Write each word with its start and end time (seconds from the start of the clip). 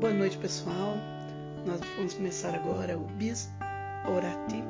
Boa 0.00 0.14
noite, 0.14 0.38
pessoal. 0.38 0.96
Nós 1.66 1.80
vamos 1.96 2.14
começar 2.14 2.54
agora 2.54 2.96
o 2.96 3.04
Bis 3.16 3.50
Orati, 4.06 4.62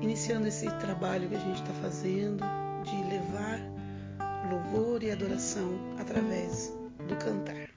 iniciando 0.00 0.46
esse 0.46 0.70
trabalho 0.78 1.28
que 1.28 1.34
a 1.34 1.40
gente 1.40 1.60
está 1.60 1.72
fazendo 1.82 2.44
de 2.84 2.96
levar 3.10 3.60
louvor 4.48 5.02
e 5.02 5.10
adoração 5.10 5.76
através 5.98 6.72
do 7.08 7.16
cantar. 7.16 7.68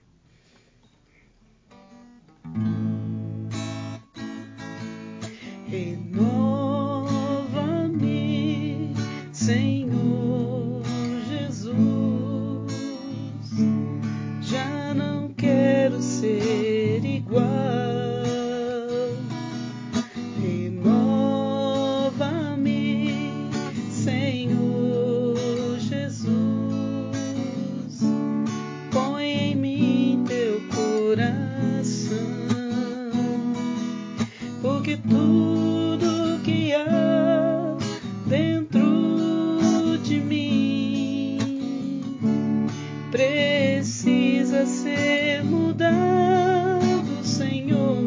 Precisa 43.12 44.66
ser 44.66 45.44
mudado, 45.44 47.24
Senhor, 47.24 47.98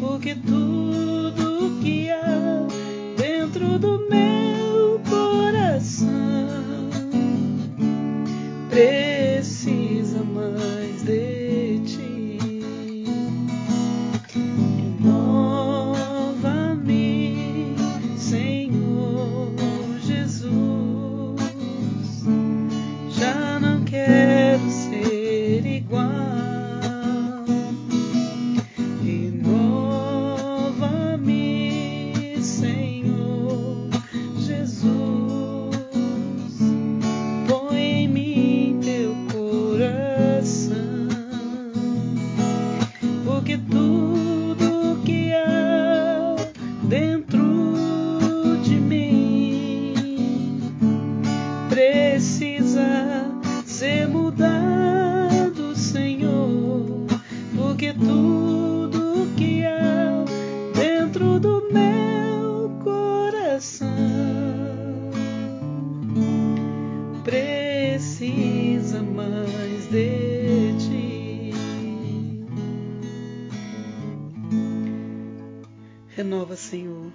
porque 0.00 0.34
tudo 0.34 0.67
porque 57.78 57.92
tudo 57.92 59.32
que 59.36 59.64
há 59.64 60.24
dentro 60.74 61.38
do 61.38 61.72
meu 61.72 62.76
coração 62.82 63.86
precisa 67.22 69.00
mais 69.00 69.86
de 69.86 70.74
ti. 70.80 71.54
Renova, 76.08 76.56
Senhor, 76.56 77.12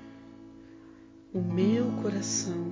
o 1.33 1.41
meu 1.41 1.87
coração 2.01 2.71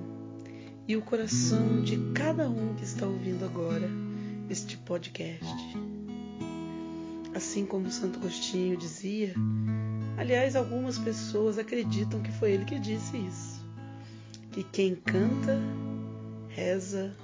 e 0.88 0.96
o 0.96 1.02
coração 1.02 1.82
de 1.82 1.98
cada 2.14 2.48
um 2.48 2.74
que 2.74 2.84
está 2.84 3.06
ouvindo 3.06 3.44
agora 3.44 3.90
este 4.48 4.78
podcast. 4.78 5.81
Assim 7.52 7.66
como 7.66 7.90
Santo 7.90 8.18
Agostinho 8.18 8.78
dizia, 8.78 9.34
aliás, 10.16 10.56
algumas 10.56 10.96
pessoas 10.96 11.58
acreditam 11.58 12.22
que 12.22 12.32
foi 12.32 12.52
ele 12.52 12.64
que 12.64 12.78
disse 12.78 13.14
isso, 13.18 13.62
que 14.52 14.64
quem 14.64 14.94
canta 14.94 15.60
reza 16.48 17.14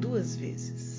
duas 0.00 0.34
vezes. 0.34 0.97